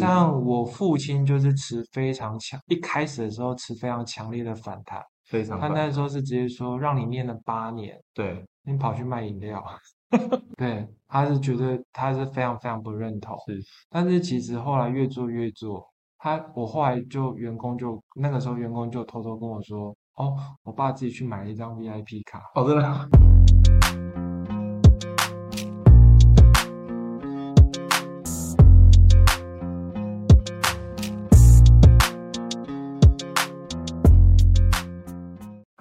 [0.00, 9.64] 像我父亲就是持非常强，一开始的时候持非常强烈的反弹，非常反他那时候是直接说让你念了八年，对，你跑去卖饮料，
[10.56, 13.36] 对，他是觉得他是非常非常不认同。
[13.46, 13.60] 是
[13.90, 15.84] 但是其实后来越做越做，
[16.18, 22.42] 他我后来就员工就那个时候员工就偷偷跟我说，哦，我爸自己去买了一张 VIP 卡。
[22.54, 23.33] 哦，真的。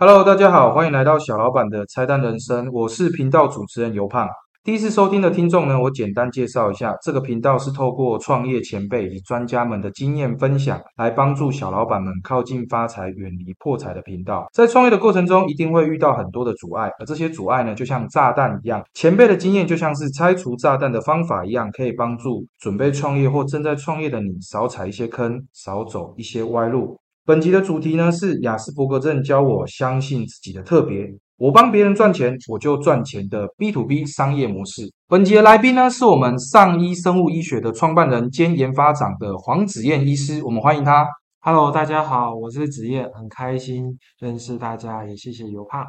[0.06, 4.28] Hello，大家好，欢迎来到小老板的拆弹人生，我是频道主持人尤胖。
[4.62, 14.46] 第一次收听的听众呢，我简单介绍一下，这个频道是透过创业前辈以及专家们的经验分享，来帮助小老板们靠近发财、远离破财的频道。
[14.52, 26.98] 在创业的过程中，一定会遇到很多的阻碍，而这些阻碍呢，就像炸弹一样，前辈的经验就像是拆除炸弹的方法一样，可以帮助准备创业或正在创业的你少踩一些坑，少走一些歪路。
[27.26, 31.10] 本集的主题呢是雅斯伯格症教我相信自己的特别。
[31.38, 34.92] 我帮别人赚钱，我就赚钱的 B to B 商业模式。
[35.08, 41.08] 本集的来宾呢是我们上医生物医学的创办人兼研发长的黄子燕医师，我们欢迎他。
[41.40, 45.88] Hello，大家好，我是子燕，很开心认识大家，也谢谢尤帕。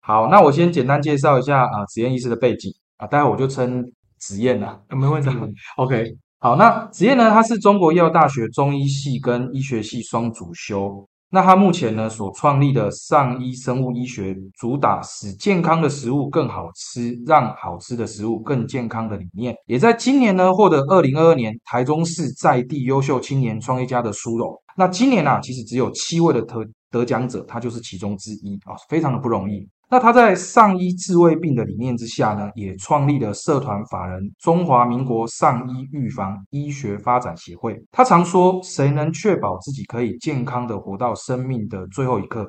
[0.00, 3.84] 好，那我先简单介绍一下啊、子燕医师的背景啊，待会我就称
[4.18, 4.80] 子燕了。
[4.88, 5.28] 呃没问题，
[5.76, 11.06] OK，好，那子燕呢，他是中国医药大学中医系跟医学系双主修。
[11.28, 24.50] 那他目前呢所创立的上医生物医学，主打使健康的食物更好吃，让好吃的食物更健康的理念，也在今年呢获得二零二二年台中市在地优秀青年创业家的殊荣。
[24.78, 29.68] 那今年啊，其实只有七位的得得奖者，他就是其中之一啊，非常的不容易。
[29.90, 37.76] 那他在上医治未病的理念之下呢，也创立了社团法人中华民国上医预防医学发展协会。
[37.90, 42.48] 他常说，谁能确保自己可以健康的活到生命的最后一刻，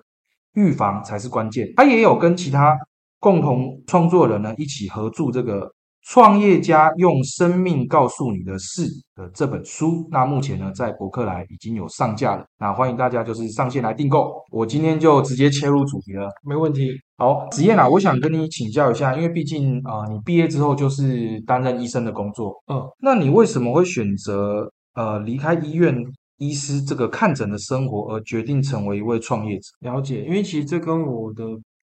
[0.53, 1.67] 预防才是关键。
[1.75, 2.77] 他也有跟其他
[3.19, 5.73] 共同创作人呢一起合著这个。
[6.03, 14.33] 创业家用生命告诉你的事的这本书，那目前呢在博客来已经有上架了，那欢迎大家就是上线来订购。
[14.51, 16.27] 我今天就直接切入主题了。
[16.43, 16.89] 没问题。
[17.17, 25.95] 好，子燕啊，我想跟你请教一下，因为毕竟啊、呃你毕业之后就是担任医生的工作，嗯，那你为什么会选择呃离开医院
[26.37, 29.67] 医师这个看诊的生活，而决定成为一位创业者？
[29.81, 31.43] 了解，因为其实这跟我的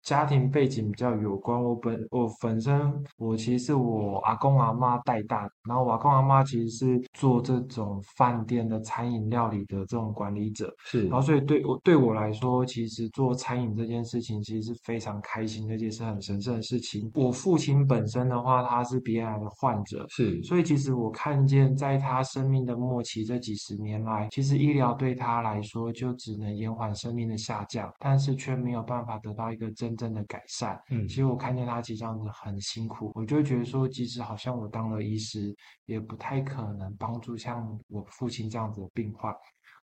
[0.04, 1.62] 家庭背景比较有关。
[1.62, 17.12] 我本我本身我其实是我阿公阿妈带大的，然后我阿公阿妈其实是做这种饭店的餐饮料理的这种管理者，是然后所以对我对我来说，其实做餐饮这件事情其实是非常开心，而且是很神圣的事情。
[17.14, 30.80] 我父亲本身的话，他是鼻咽癌的患者，是所以其实我看见，在他生命的末期这几十年来，其实医疗对他来说就只能延缓生命的下降，但是却没有办法得到一个真正的改善。
[30.90, 39.34] 嗯其实我看见他其实这样子很辛苦，我就会觉得说，即使好像我当了医师，也不太可能帮助像我父亲这样子的病患。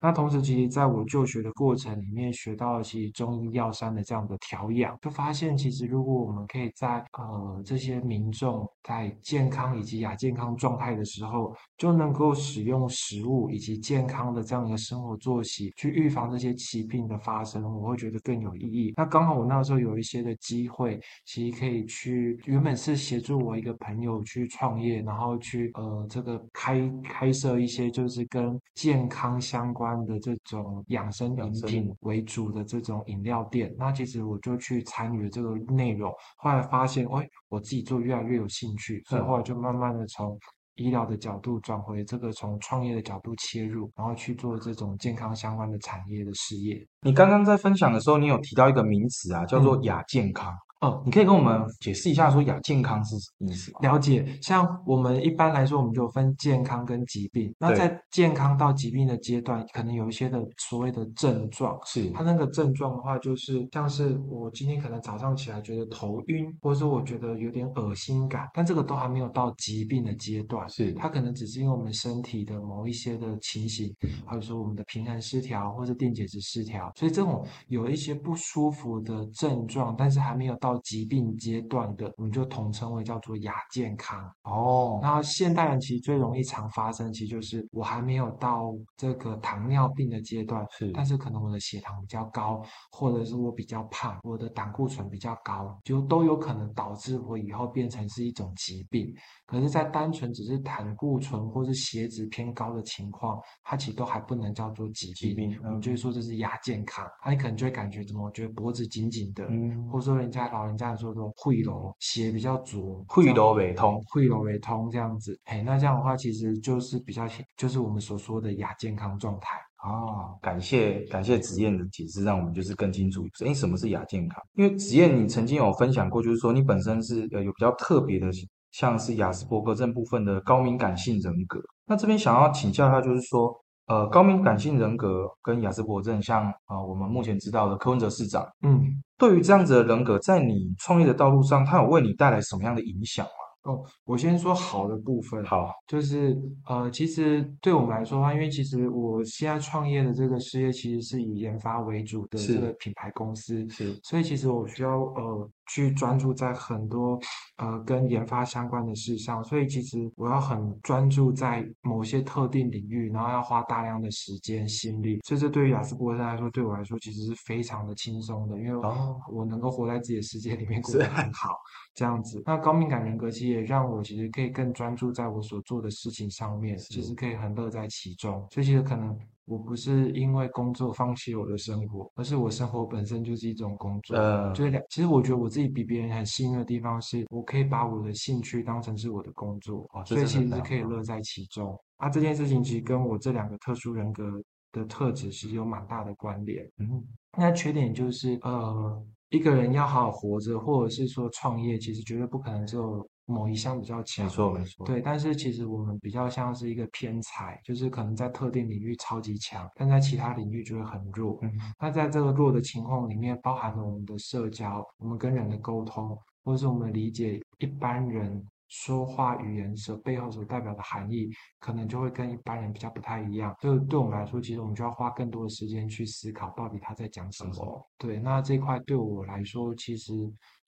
[0.02, 18.94] 那同时，其实在我就学的过程里面，学到了其实中医药膳的这样的调养，就发现其实如果我们可以在呃这些民众在健康以及亚健康状态的时候，就能够使用食物以及健康的这样一个生活作息去预防这些疾病的发生，我会觉得更有意义。
[18.96, 33.74] 那刚好我那时候有一些的机会，其实可以去原本是协助我一个朋友去创业，然后去呃这个开开设一些就是跟健康相关的这种养生饮品为主的这种饮料店。
[33.78, 40.40] 那其实我就去参与了这个内容，后来发现，哎，我自己做越来越有兴趣，所以嗯后来就慢慢的从。
[40.76, 46.86] 医疗的角度转回这个从创业的角度切入，然后去做这种健康相关的产业的事业。
[47.02, 50.54] 你刚刚在分享的时候，你有提到一个名词啊，叫做亚健康。
[50.82, 53.80] 哦，你可以跟我们解释一下，说亚健康是什么意思吗？
[53.82, 57.54] 了解，像我们一般来说，我们就分健康跟疾病。
[57.58, 61.80] 那在健康到疾病的阶段，可能有一些的所谓的症状。
[61.86, 70.68] 是它那个症状的话，就是像是我今天可能早上起来觉得头晕，或者说我觉得有点恶心感，但这个都还没有到疾病的阶段。
[70.70, 73.96] 是它可能只是因为我们身体的某一些的情形，
[74.26, 84.20] 还有说我们的平衡失调或者电解质失调，所以这种有一些不舒服的症状，但是还没有到疾病阶段的，我们就统称为叫做亚健康。
[84.44, 99.14] 哦，那现代人其实最容易常发生，其实就是我还没有到这个糖尿病的阶段，是但是可能我的血糖比较高，或者是我比较胖，我的胆固醇比较高，就都有可能导致我以后变成是一种疾病。
[99.46, 108.26] 可是，在单纯只是胆固醇或是血脂偏高的情况，它其实都还不能叫做疾疾病我们就会说这是亚健康，那你可能就会感觉怎么？
[108.26, 119.58] 我觉得脖子紧紧的，嗯或者说人家老人家说说会楼血比较浊，会楼未通，会楼为通这样子，嘿，那这样的话其实就是比较就是我们所说的亚健康状态。
[119.84, 124.42] 哦，感谢感谢子燕的解释，让我们就是更清楚，诶，什么是亚健康？
[124.54, 128.28] 因为子燕你曾经有分享过，就是说你本身是呃有比较特别的，
[128.72, 131.60] 像是雅斯伯格症部分的高敏感性人格。
[131.86, 133.56] 那这边想要请教一下，就是说，
[133.88, 138.82] 呃，高敏感性人格跟雅斯伯格症，像啊、呃我们目前知道的柯文哲市长，嗯，
[139.18, 143.32] 对于这样子的人格，在你创业的道路上，他有为你带来什么样的影响吗？
[143.72, 157.20] 哦，我先说好的部分，好，就是呃，其实对我们来说的话，因为其实我现在创业的这个事业其实是以研发为主的是这个品牌公司，是所以其实我需要呃去专注在很多
[157.58, 171.56] 呃跟研发相关的事上，所以其实我要很专注在某些特定领域，然后要花大量的时间心力，所以这对于雅斯伯格症来说，对我来说其实是非常的轻松的，因为哦我能够活在自己的世界里面 过得很好。
[171.94, 172.44] 这样子。
[172.46, 178.46] 那高敏感人格其实也让我其实可以更专注在我所做的事情上面，其实可以很乐在其中。
[178.52, 184.16] 所以其实可能我不是因为工作放弃我的生活，而是我生活本身就是一种工作。
[184.18, 191.80] 呃，就是两，其实我觉得我自己比别人很幸运的地方是，我可以把我的兴趣当成是我的工作，哦所以其实是可以乐在其中。
[191.98, 194.24] 啊，这件事情其实跟我这两个特殊人格
[194.72, 196.66] 的特质其实有蛮大的关联。
[196.80, 197.04] 嗯，
[197.38, 204.32] 那缺点就是，呃，一个人要好好活着，或者是说创业，其实绝对不可能只有某一项比较强没。
[204.32, 211.40] 错没错，对，但是其实我们比较像是一个偏才，就是可能在特定领域超级强，但在其他领域就会很弱。
[211.42, 221.30] 嗯，那在这个弱的情况里面，包含了我们的社交，我们跟人的沟通，或者是我们理解一般人说话语言所背后所代表的含义，
[221.60, 223.56] 可能就会跟一般人比较不太一样。
[223.62, 227.90] 就对我们来说，其实我们就要花更多的时间去思考到底他在讲什讲什么。
[227.98, 230.14] 对，那这块对我来说，其实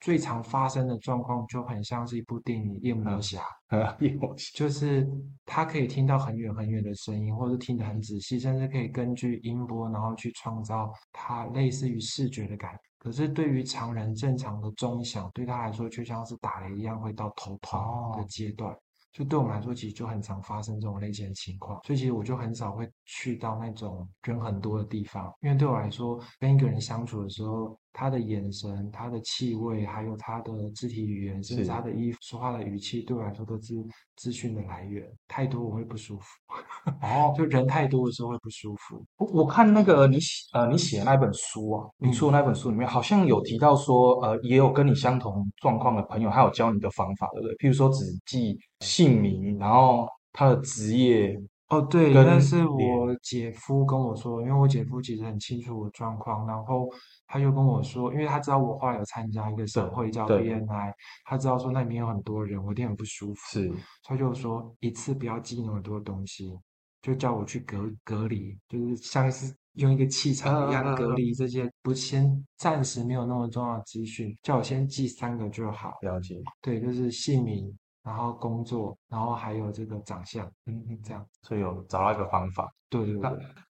[0.03, 3.39] 最常发生的状况就很像是一部电影《夜魔嗯侠
[3.77, 5.09] 》。呃，有 就是
[5.45, 12.77] 他可以听到很远很远的声音，或者听得很仔细，甚至可以根据音波，然后去创造它类似于视觉的感。
[13.00, 17.79] 可是对于常人正常的钟响，对他来说却像是打雷一样，会到头痛
[18.11, 18.75] 的哦阶段。
[19.13, 21.79] 就对我们来说，其实就很常发生这种类型的情况。
[21.85, 33.75] 所以其实我就很少会去到那种人很多的地方，因为对我来说，跟一个人相处的时候，他的眼神、他的气味，还有他的肢体语言，甚至他的衣服、说话的语气，对我来说都是
[34.16, 35.07] 资讯的来源。
[35.28, 36.25] 太多我会不舒服，
[37.01, 39.06] 哦，就人太多的时候会不舒服。
[39.18, 47.56] 我我看那个你写呃你写的那本书啊，你说的那本书里面好像有提到说，呃，也有跟你相同状况的朋友，他有教你的方法，对不对？
[47.57, 51.40] 譬如说只记姓名，然后他的职业，
[51.77, 56.87] 哦，对，跟那是脸我姐夫跟我说，因为我姐夫其实很清楚我状况，然后
[57.27, 60.43] 他就跟我说，因为他知道我后来有参加一个省会叫对。
[60.43, 60.93] BNI，
[61.25, 63.71] 他知道说那里面有很多人，我一定很不舒服，是。
[64.03, 66.51] 他就说一次不要寄那么多东西，
[67.01, 75.93] 就叫我去隔隔离，就是像是用一个气场一样隔离这些不先暂时没有那么重要的资讯，叫我先寄三个就好。
[76.01, 81.25] 了解，对，就是姓名，然后工作，然后还有这个长相，嗯嗯，这样。
[81.41, 82.69] 所以有找到一个方法。
[82.91, 83.29] 那对对对，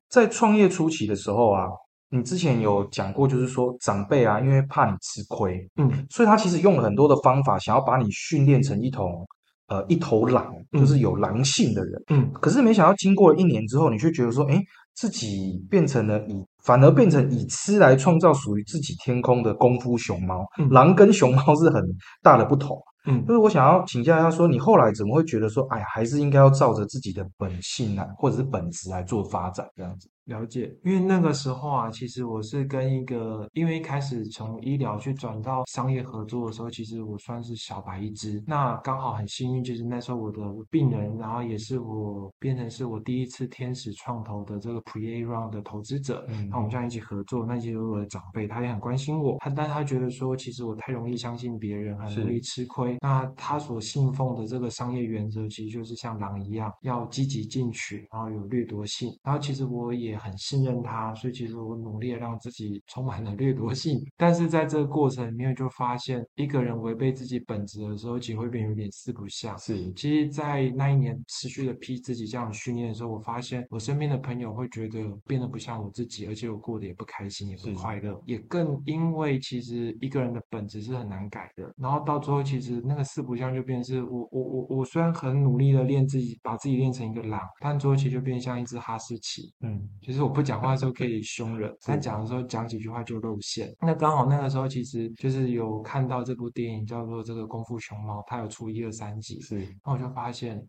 [0.09, 1.67] 在创业初期的时候啊，
[2.09, 9.25] 你之前有讲过，就是说长辈啊，因为怕你吃亏，嗯所以他其实用了很多的方法，想要把你训练成一头
[9.67, 12.03] 呃一头狼，就是有狼性的人。
[12.09, 14.61] 嗯可是没想到经过了一年之后，你却觉得说，哎，
[14.95, 20.45] 自己变成了以反而变成以吃来创造属于自己天空的功夫熊猫。
[20.57, 21.83] 嗯狼跟熊猫是很
[22.23, 22.81] 大的不同。
[23.07, 30.07] 嗯就是我想要请教一下，说你后来怎么会觉得说，哎，还是应该要照着自己的本性啊，或者是本质来做发展这样子？
[30.25, 38.41] 了解，因为那个时候啊，其实我是跟一个，因为一开始从医疗去转到商业合作的时候，其实我算是小白一只。
[38.45, 46.25] 那刚好很幸运，就是那时候我的病人，然后也是我变成是我第一次天使创投的这个 Pre A round 的投资者。
[46.29, 52.97] 嗯那我们这样一起合作，那些我的长辈他也很关心我，他但他觉得说，其实我太容易相信别人，很容易吃亏。
[53.01, 59.09] 那他所信奉的这个商业原则，其实就是像狼一样，要积极进取，然后有掠夺性。
[59.23, 63.99] 然后其实我也也很信任他，所以其实我努力的让自己充满了掠夺性。
[64.17, 69.57] 但是在这个过程里面，就发现一个人违背自己本质的时候，其实会变有点四不像。
[69.57, 81.73] 是，其实，在那一年持续的批自己这样训练的时候，我发现我身边的朋友会觉得变得不像我自己，而且我过得也不开心，也不快乐，也更因为其实一个人的本质是很难改的。
[81.77, 89.53] 然后到最后，其实那个四不像就变成是我我我我虽然很努力的练自己，把自己练成一个狼，但最后其实就变像一只哈士奇。
[89.61, 93.73] 嗯，其实我不讲话的时候可以 凶人，但讲的时候讲几句话就露馅。
[93.81, 99.39] 那刚好那个时候其实就是有看到这部电影叫做《这个功夫熊猫》，它有出一二三集。
[99.41, 100.61] 是，那我就发现，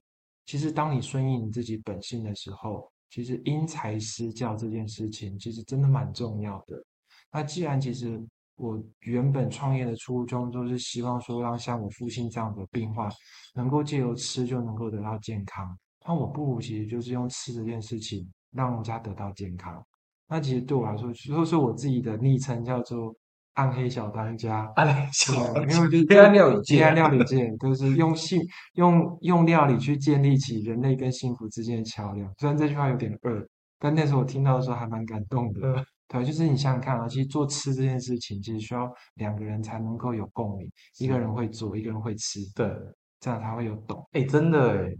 [0.46, 6.76] 其实当你顺应你自己本性的时候，其实因材施教这件事情其实真的蛮重要的。
[7.32, 8.22] 那既然其实
[8.56, 13.10] 我原本创业的初衷都是希望说让像我父亲这样的病患
[13.54, 19.84] 能够借由吃就能够得到健康，那我不如其实就是用吃这件事情让人家得到健康。
[20.28, 23.14] 那其实对我来说，说是我自己的昵称叫做。
[23.54, 28.40] 暗黑小当家，暗黑小当家，因为就是黑暗料理界，黑暗料理界都是用幸
[28.76, 32.32] 用用料理去建立起人类跟幸福之间的桥梁。
[32.38, 33.46] 虽然这句话有点恶，
[33.78, 35.84] 但那时候我听到的时候还蛮感动的。
[36.08, 40.66] 对，就是你想想看啊，其实做吃这件事情，其实需要两个人才能够有共鸣，
[40.98, 42.66] 一个人会做，一个人会吃，对，
[43.20, 44.02] 这样才会有懂。
[44.12, 44.90] 哎，真的哎。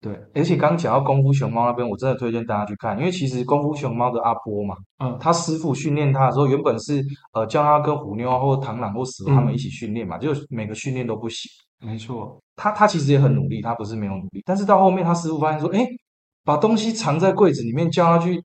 [0.00, 11.50] 对，而且刚讲到功夫熊猫那边，我真的推荐大家去看，因为其实功夫熊猫的阿波嘛，嗯，他师傅训练他的时候，原本是呃叫他跟虎妞或螳螂或蛇他们一起训练嘛，就每个训练都不行。
[11.80, 15.84] 没错，他他其实也很努力，他不是没有努力，但是到后面他师傅发现说，哎，
[16.44, 18.40] 把东西藏在柜子里面，叫他去，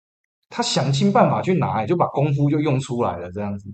[0.50, 3.70] 他想尽办法去拿，就把功夫就用出来了，这样子。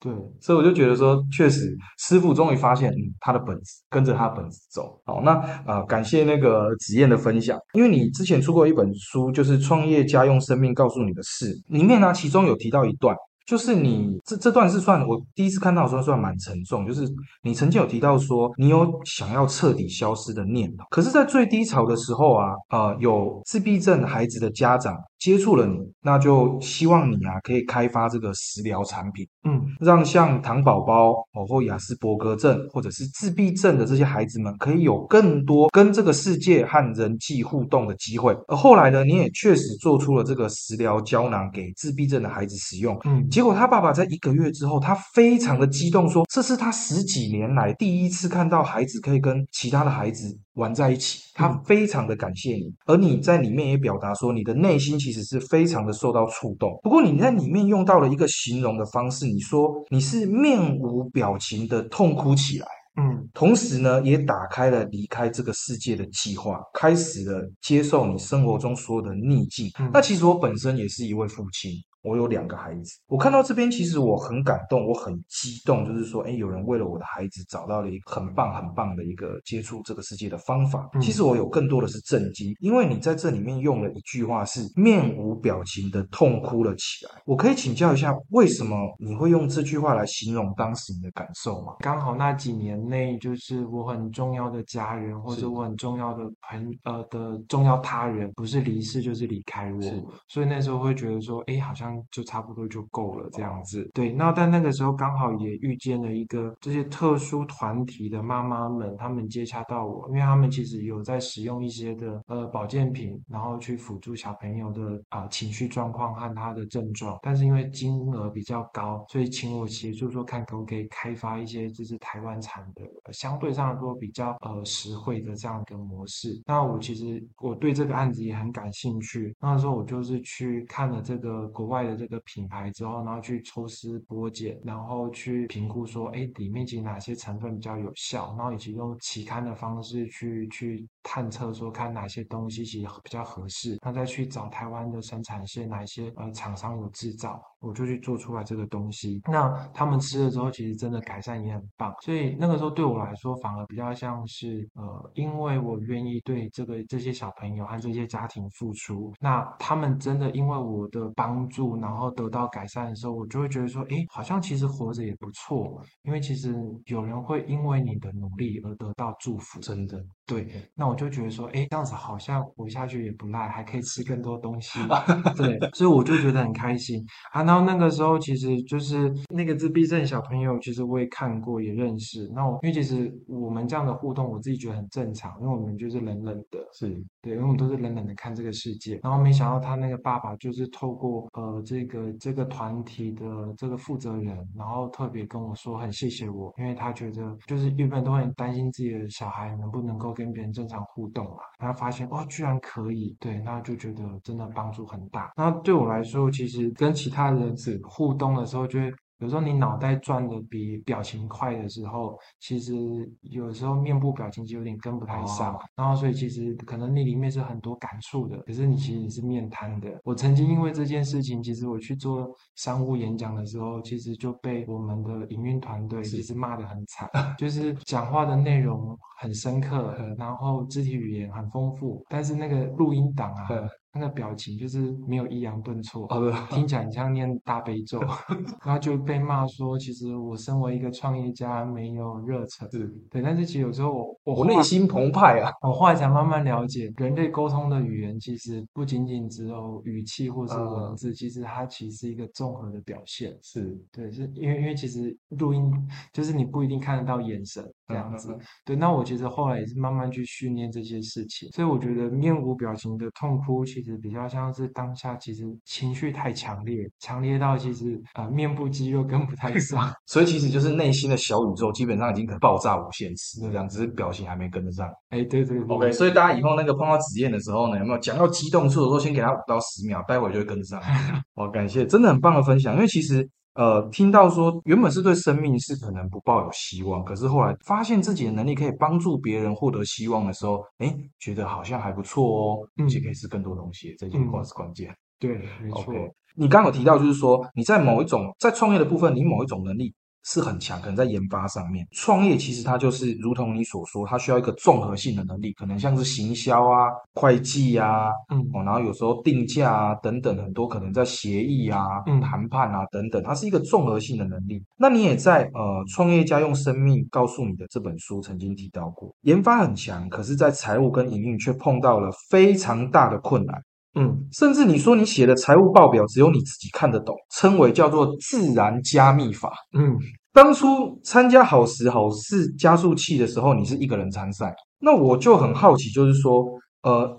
[0.00, 5.00] 对，所以我就觉得说，确实师傅终于发现，嗯，他的本质，跟着他的本质走。
[5.04, 5.32] 好，那
[5.66, 13.16] 呃，感谢那个子燕的分享，因为你之前出过一本书，就是《创业家用生命告诉你的事》，里面呢，其中有提到一段。
[13.46, 17.08] 就是你这这段是算我第一次看到的时候算蛮沉重，就是
[17.44, 38.36] 你曾经有提到说你有想要彻底消失的念头，可是，在最低潮的时候啊，呃，有自闭症孩子的家长接触了你，那就希望你啊可以开发这个食疗产品，嗯，让像糖宝宝哦或雅斯伯格症或者是自闭症的这些孩子们可以有更多跟这个世界和人际互动的机会。
[38.48, 43.26] 而后来呢，你也确实做出了这个食疗胶囊给自闭症的孩子使用，嗯。
[43.28, 52.64] 结果他爸爸在一个月之后，他非常的激动，说这是他十几年来第一次看到孩子可以跟其他的孩子玩在一起，他非常的感谢你。
[52.84, 56.78] 而你在里面也表达说，你的内心其实是非常的受到触动。
[56.82, 69.70] 不过你在里面用到了一个形容的方式，你说你是面无表情的痛哭起来，嗯，同时呢，也打开了离开这个世界的计划，开始了接受你生活中所有的逆境。
[69.92, 71.72] 那其实我本身也是一位父亲。
[72.06, 80.88] 我有两个孩子，我看到这边其实我很感动，我很激动，就是说，哎，有人为了我的孩子找到了一个很棒很棒的一个接触这个世界的方法。
[81.00, 87.10] 其实我有更多的是震惊，因为你在这里面用了一句话是面无表情的痛哭了起来。
[87.24, 91.74] 我可以请教一下，为什么你会用这句话来形容当时你的感受吗？
[91.80, 99.80] 刚好那几年内，就是我很重要的家人，或者我很重要的朋呃的重要他人，不是离世就是离开我，
[100.28, 101.95] 所以那时候会觉得说，哎，好像。
[102.10, 104.12] 就差不多就够了这样子，对。
[104.12, 117.18] 那但那个时候刚好也遇见了一个这些特殊团体的妈妈们，他们接洽到我，因为他们其实有在使用一些的呃保健品，然后去辅助小朋友的啊情绪状况和他的症状。
[117.22, 126.40] 但是因为金额比较高，所以请我协助说看可不可以开发一些就是台湾产的，相对上说比较呃实惠的这样一个模式。
[126.46, 129.34] 那我其实我对这个案子也很感兴趣。
[129.40, 131.75] 那时候我就是去看了这个国外。
[131.84, 149.22] 的这个品牌之后，然后去抽丝剥茧，然后去评估说，哎，里面其实哪些成分比较有效，然后以及用期刊的方式去去探测说，看哪些东西其实比较合适，那再去找台湾的生产线，哪一些呃厂商有制造，我就去做出来这个东西。
[149.30, 151.94] 那他们吃了之后，其实真的改善也很棒。
[152.02, 161.76] 所以那个时候对我来说，反而比较像是呃，因为我愿意对这个这些小朋友和这些家庭付出，那他们真的因为我的帮助。
[161.76, 170.02] 然后得到改善的时候，我就会觉得说，哎，好像其实活着也不错，因为其实有人会因为你的努力而得到祝福，真的。
[170.26, 174.78] 对，那我就觉得说，哎，这样子好像活下去也不赖，还可以吃更多东西，
[175.36, 177.42] 对，所以我就觉得很开心啊。
[177.42, 182.28] 然后那个时候其实就是那个自闭症小朋友，其实我也看过，也认识。
[182.34, 186.88] 那我因为其实我们这样的互动，我自己觉得很正常，因为我们就是冷冷的，是
[187.20, 188.98] 对，因为我们都是冷冷的看这个世界。
[189.02, 193.24] 然后没想到他那个爸爸就是透过呃这个这个团体的
[193.56, 205.32] 这个负责人，然后特别跟我说很谢谢我，因为他觉得就是原本都很担心自己的小孩能不能够跟别人正常互动啊，然后发现哦居然可以，对，那就觉得真的帮助很大。
[205.36, 208.92] 那对我来说，其实跟其他人子互动的时候，就会。
[209.18, 212.74] 有时候你脑袋转的比表情快的时候，其实
[213.22, 219.88] 有时候面部表情就有点跟不太上，然后所以其实可能你里面是很多感触的，可是你其实是面瘫的。
[220.04, 227.08] 我曾经因为这件事情，其实我去做商务演讲的时候，其实就被我们的营运团队其实骂得很惨，
[227.38, 233.48] 就是讲话的内容很深刻，然后肢体语言很丰富，但是那个录音档啊。
[233.98, 237.98] 那个表情就是没有抑扬顿挫，哦听起来很像念大悲咒，
[238.64, 242.86] 然后就被骂说，其实我身为一个创业家没有热忱，是。
[243.10, 253.76] 对，但是其实有时候我我内心澎湃啊，我后来才慢慢了解，人类沟通的语言其实不仅仅只有语气或是文字，其实它其实是一个综合的表现，是。
[253.90, 255.72] 对，是因为因为其实录音
[256.12, 263.85] 就是你不一定看得到眼神这样子，对，那我其实后来也是慢慢去训练这些事情，所以我觉得面无表情的痛哭，其实。
[263.90, 274.86] 实比较像是当下，其实情绪太强烈，强烈到其实呃面部肌肉跟不太上， 所以其实就是内心的小宇宙基本上已经可爆炸无限次，这样只是表情还没跟得上。
[275.10, 275.90] 哎，对对，OK。
[275.92, 280.80] 所以大家以后那个碰到紫燕的时候呢，有没有讲到激动处的时候，先给他五到十秒，待会就会跟得上。
[281.34, 283.28] 好，感谢，真的很棒的分享，因为其实。
[283.56, 294.94] 呃，听到说原本是对生命是可能不抱有希望，可是后来发现自己的能力可以帮助别人获得希望的时候，哎，觉得好像还不错哦，而且可以是更多东西，这句话是关键。
[295.18, 295.94] 对，没错。
[296.34, 299.94] 你刚有提到就是说你在某一种在创业的部分，你某一种能力。
[300.26, 314.60] 是很强，可能在研发上面，创业其实它就是如同你所说，它需要一个综合性的能力，可能像是行销啊、会计啊，嗯，哦，然后有时候定价啊等等，很多可能在协议啊、谈判啊等等，它是一个综合性的能力。
[314.76, 323.62] 那你也在呃《创业家用生命告诉你的》这本书曾经提到过，研发很强，可是在财务跟营运却碰到了非常大的困难。
[323.98, 329.52] 嗯，甚至你说你写的财务报表只有你自己看得懂，称为叫做自然加密法。
[329.72, 329.98] 嗯，
[330.34, 336.44] 当初参加好时好事加速器的时候，你是一个人参赛，那我就很好奇，就是说，
[336.82, 337.18] 呃，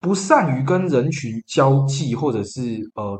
[0.00, 3.16] 不善于跟人群交际或者是呃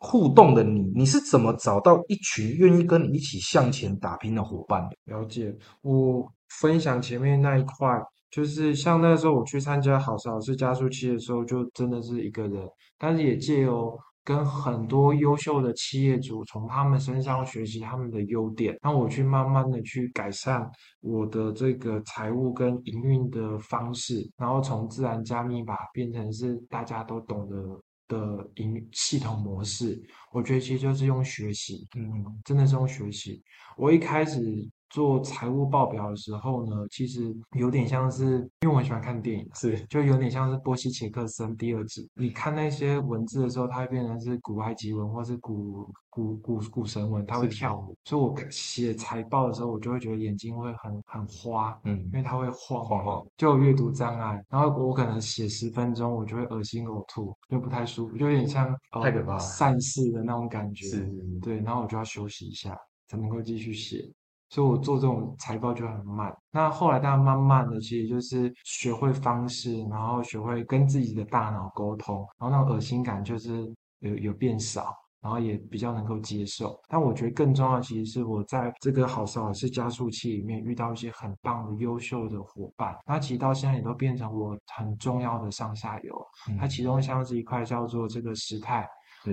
[0.00, 5.14] 互动的你，你是怎么找到一群愿意跟你一起向前打拼的伙伴的？
[5.14, 6.26] 了解，我
[6.60, 7.86] 分享前面那一块。
[8.30, 20.68] 就是像那个时候我去参加好事好事加速器的时候，就真的是一个人，但是也借由跟很多优秀的企业主从他们身上学习他们的优点，让我去慢慢的去改善
[21.00, 30.02] 我的这个财务跟营运的方式，然后从自然加密法变成是大家都懂得的营系统模式。
[30.32, 33.40] 我觉得其实就是用学习，嗯，真的是用学习。
[33.76, 34.42] 我一开始。
[34.90, 42.08] 做财务报表的时候呢，其实有点像是，因为我很喜欢看电影，是就有点像是波西切克森第二集。
[42.14, 47.94] 你看那些文字的时候，它会变成是古埃及文或是古古古古神文，它会跳舞。
[48.04, 54.42] 所以我写财报的时候，我就会觉得眼睛会很很花，嗯，因为它会晃晃，就有阅读障碍。
[54.48, 60.86] 然后我可能写十分钟，我就会恶心呕吐，就不太舒服，就有点像太可怕了，散事的那种感觉。
[60.86, 64.08] 是，对，然后我就要休息一下，才能够继续写。
[64.48, 66.34] 所以我做这种财报就很慢。
[66.50, 76.80] 那后来，大家慢慢的，其实就是学会方式，然后学会跟自己的大脑沟通，然后那种恶心感就是有有变少，然后也比较能够接受。
[76.88, 82.96] 但我觉得更重要，其实是我在这个好少是加速器里面遇到一些很棒的、优秀的伙伴。
[83.04, 86.26] 那其实到现在也都变成我很重要的上下游。
[86.58, 88.88] 它其中像是一块叫做这个时态，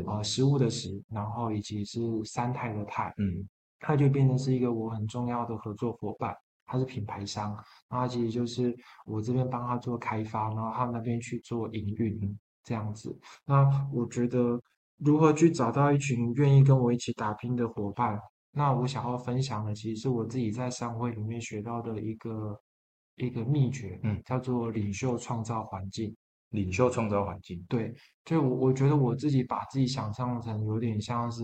[0.07, 3.47] 呃，食物的食，然后以及是三态的态，嗯。
[3.83, 6.33] 他就变成是一个我很重要的合作伙伴，
[6.65, 7.53] 他是品牌商，
[7.89, 8.73] 然后其实就是
[9.05, 13.13] 我这边帮他做开发，然后他那边去做营运这样子。
[13.45, 14.57] 那我觉得
[14.97, 18.17] 如何去找到一群愿意跟我一起打拼的伙伴，
[18.51, 22.57] 那我想要分享的其实是我自己在商会里面学到的一个
[23.17, 26.15] 一个秘诀，嗯，叫做领袖创造环境。
[26.53, 27.91] 领袖创造环境，对，
[28.23, 31.43] 就我我觉得我自己把自己想象成有点像是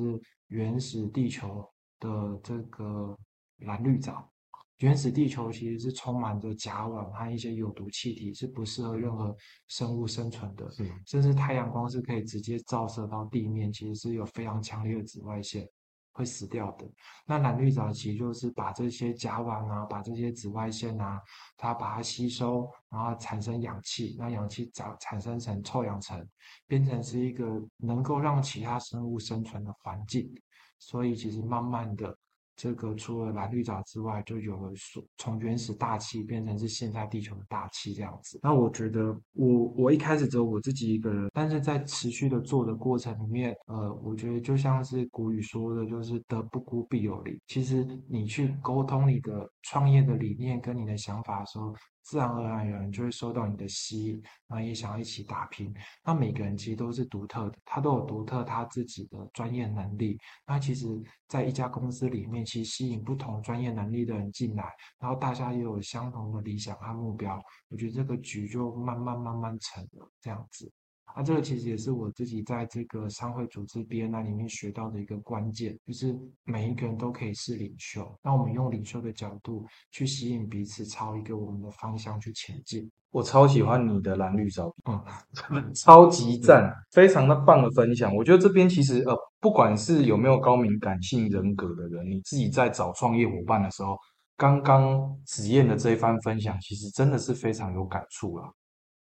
[0.49, 1.67] 原始地球。
[1.99, 3.17] 的这个
[3.59, 4.31] 蓝绿藻，
[4.79, 9.35] 原始地球其实是充满着甲烷和一些有毒气体，是不适合任何
[9.67, 10.71] 生物生存的。
[10.71, 15.67] 是甚至太阳光是可以直接照射到地面，其实是有非常强烈的紫外线，
[16.13, 16.89] 会死掉的。
[17.25, 21.21] 那蓝绿藻其实就是把这些甲烷啊，把这些紫外线啊，
[21.57, 26.25] 它把它吸收，然后产生氧气，那氧气产产生成臭氧层，
[26.67, 30.33] 变成是一个能够让其他生物生存的环境。
[30.79, 32.17] 所以其实慢慢的，
[32.55, 38.39] 这个除了蓝绿藻之外，就有了说从原始大气变成是现在地球的大气这样子。
[38.43, 47.39] 那我觉得我我一开始只有我自己一个人，但是在持续的做的过程里面，呃，我觉得就像是古语说的，就是德不孤必有邻。
[47.47, 51.73] 其实你去沟通你的创业的理念跟你的想法的时候，
[52.09, 55.71] 自然而然有人就会受到你的吸引，然后也想要一起打拼。
[56.03, 60.17] 那每个人其实都是独特的，他都有独特他自己的专业能力。
[60.47, 60.87] 那其实，
[61.27, 70.71] 在一家公司里面，其实吸引不同专业能力的人进来，然后大家也有相同的理想和目标，我觉得这个局就慢慢慢慢成了这样子。
[71.15, 78.09] 啊，这个其实也是我自己在这个商会组织 BNI 里面学到的一个关键，就是每一个人都可以是领袖。
[78.23, 82.89] 那我们用领袖的角度去吸引彼此，朝一个我们的方向去前进。
[83.11, 88.15] 我超喜欢你的蓝绿藻，嗯，超级赞，非常的棒的分享。
[88.15, 93.97] 我觉得这边其实呃，不管是有没有高敏感性人格的人，你自己在找创业伙伴的时候，
[94.37, 98.47] 刚刚子燕的这一番分享，其实真的是非常有感触了，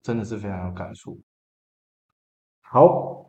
[0.02, 1.20] 真的是非常有感触。
[2.72, 3.28] 好，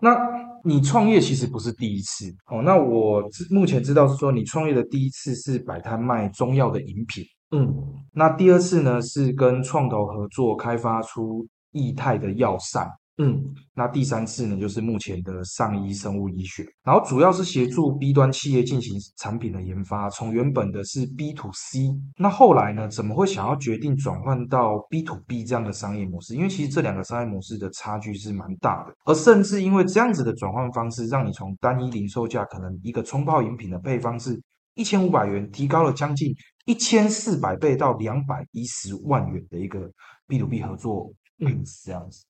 [0.00, 0.18] 那
[0.64, 2.62] 你创业其实不是第一次哦。
[2.62, 7.72] 那我知目前知道是说，你创业的第一次是摆摊卖中药的饮品，嗯，
[8.12, 13.42] 那第二次呢是跟创投合作开发出液态的药膳，嗯，
[13.74, 26.34] 那第三次呢就是目前的上医生物医学，然后主要是协助 B 端企业进行产品的研发，从原本的是 B to C，那后来呢怎么会想要决定转换到 B to B 这样的商业模式？
[26.34, 34.38] 因为其实这两个商业模式的差距是蛮大的，而甚至因为这样子的转换方式，让你从单一零售价可能一个冲泡饮品的配方是
[34.74, 36.34] 一千五百元，提高了将近
[36.66, 39.90] 一千四百倍到两百一十万元的一个
[40.26, 42.22] B to B 合作嗯，是，这样子。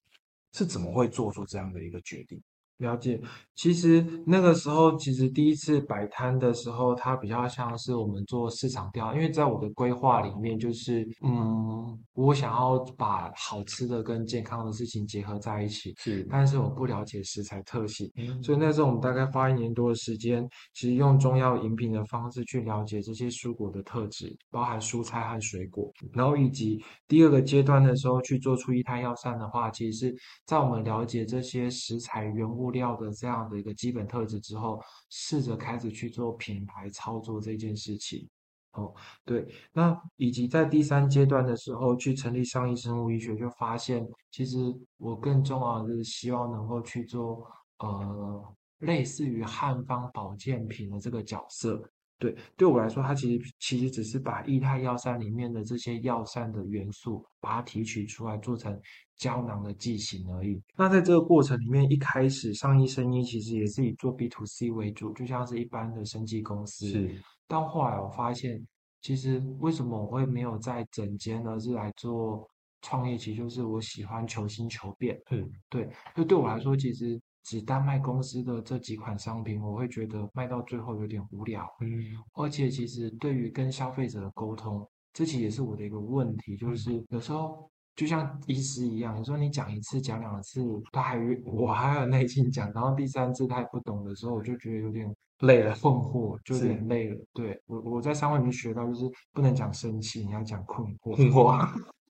[0.57, 2.43] 是怎么会做出这样的一个决定？
[2.79, 3.19] 了解，
[3.55, 18.43] 其实那个时候，其实第一次摆摊的时候，它比较像是我们做市场调，因为在我的规划里面，就是嗯，我想要把好吃的跟健康的事情结合在一起，是，但是我不了解食材特性，嗯。
[18.43, 38.29] 所以那时候我们大概花一年多的时间，其实用中药饮品的方式去了解这些蔬果的特质，包含蔬菜和水果，然后以及第二个阶段的时候去做出一摊药膳的话，其实是在我们了解这些食材原物布料的这样的一个基本特质之后，试着开始去做品牌操作这件事情。
[38.73, 38.93] 哦，
[39.25, 44.57] 对，那以及在第三阶段的时候去成立上医生物医学，就发现其实
[44.97, 47.49] 我更重要的是希望能够去做
[47.79, 51.81] 呃类似于汉方保健品的这个角色。
[52.19, 58.79] 对，对我来说，它其实其实只是把液态药膳里面的这些药膳的元素，把它提取出来做成
[59.17, 60.59] 胶囊的剂型而已。
[60.77, 66.89] 那在这个过程里面，一开始上医生医其实也是以做 B to C 为主，就像是一般的生技公司。
[66.89, 68.67] 是，到后来我发现，
[69.03, 72.49] 其实为什么我会没有在整间，而是来做
[72.81, 75.21] 创业，其实就是我喜欢求新求变。
[75.31, 81.65] 嗯，对，就对我来说，其实只单卖公司的这几款商品，我会觉得卖到最后有点无聊。
[81.81, 81.89] 嗯，
[82.35, 95.09] 而且其实对于跟消费者的沟通，这其实也是我的一个问题，嗯就是有时候就像医师一样，有时候你讲一次、讲两次，他还我还有耐心讲，然后第三次他也不懂的时候，我就觉得有点
[95.41, 97.17] 累了，困惑，就有是点累了。
[97.33, 101.15] 对我我在商会里面学到，就是不能讲生气，你要讲困惑。
[101.15, 101.65] 困惑，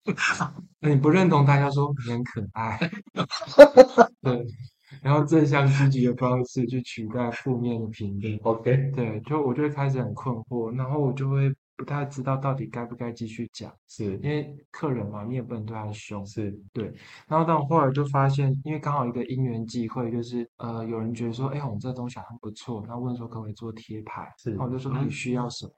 [0.81, 2.79] 那你不认同他，要说你很可爱。
[4.23, 4.47] 对，
[5.03, 8.39] 然后正向积极的方式去取代负面的评论。
[8.43, 16.25] OK，对，就我就会开始很困惑，然后我就会不太知道到底该不该继续讲，是因为客人嘛，你也不能对他凶。
[16.25, 16.93] 是对，
[17.29, 25.73] 然后但我后来就发现，因为刚好一个因缘际会，就是呃，有人觉得说，哎，我们这东西好像不错，那问说可不可以做贴牌，是然后我就说那你需要什么，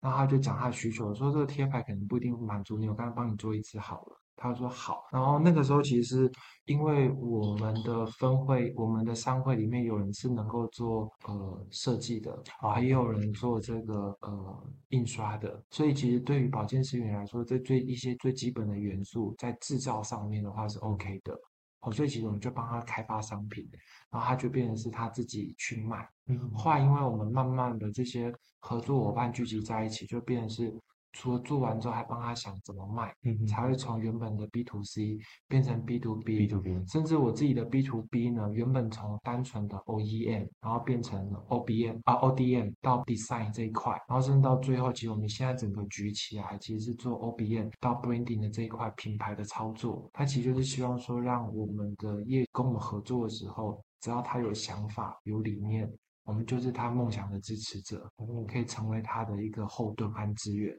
[0.00, 4.19] 然后他就讲他的需求，说这个贴牌可能不一定满足你，我刚才帮你做一次好了。
[4.42, 6.30] 他说好，然后那个时候其实
[6.64, 21.38] 因为我们的分会，我们的商会里面有人是能够做呃设计的，啊，也有人做这个呃印刷的，所以其实对于保健食品来说，这最一些最基本的元素在制造上面的话是 OK 的。
[21.82, 23.66] 哦，所以其实我们就帮他开发商品，
[24.10, 26.06] 然后他就变成是他自己去卖。
[26.26, 30.74] 嗯，后来因为我们慢慢的这些合作伙伴聚集在一起，就变成是
[31.12, 33.12] 除了做完之后，还帮他想怎么卖，
[33.46, 35.18] 才会从原本的 B to C
[35.48, 36.38] 变成 B to B。
[36.38, 47.70] B to B 甚至我自己的 B to B 呢，原本从单纯的 OEM，然后变成了 OBM 啊 ODM 到 Design 这一块，然后甚至到最后，其实我们现在整个举起来，其实是做 OBM
[47.80, 50.08] 到 Branding 的这一块品牌的操作。
[50.12, 55.90] 它其实就是希望说，让我们的业跟我们合作的时候，只要他有想法、有理念，
[56.24, 60.78] 我们就是他梦想的支持者，我们可以成为他的一个后盾和资源。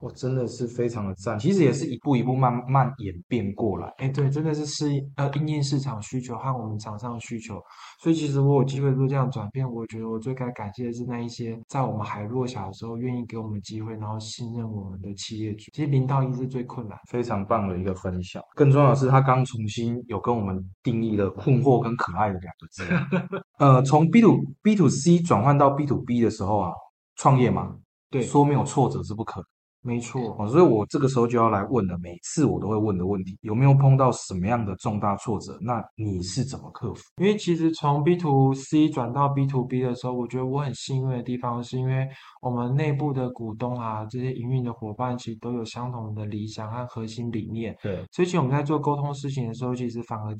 [0.00, 3.88] 我真的是非常的赞，其实也是一步一步慢慢演变过来。
[3.96, 7.58] 哎，对，真的是适应呃应应市场需求和我们厂商的需求，
[8.02, 15.70] 所以其实我有机会做这样转变，我觉得我最该感谢的是那一些在我们还弱小的时候愿意给我们机会，然后信任我们的企业主。
[15.72, 18.42] 其实零到一是最困难，非常棒的一个分享。
[18.54, 23.38] 更重要的是，他刚重新有跟我们定义了困惑跟可爱的两个字。
[23.58, 26.72] 呃，从 B to B to C 转换到 B to B 的时候啊，
[27.16, 27.74] 创业嘛，
[28.10, 29.46] 对，说没有挫折是不可能。
[29.84, 35.58] 没错，哦，所以我这个时候就要来问了，每次我都会问的问题，有没有碰到什么样的重大挫折？
[35.60, 37.02] 那你是怎么克服？
[37.18, 42.08] 因为其实从 B to C 转到 B to B 的时候，我觉得我很幸运的地方，是因为
[42.40, 47.76] 我们内部的股东啊，这些营运的伙伴，其实都有相同的理想和核心理念。
[47.82, 50.34] 对，所以其实我们在做沟通事情的时候，其实反而